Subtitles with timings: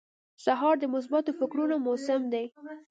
[0.45, 2.45] سهار د مثبتو فکرونو موسم دی.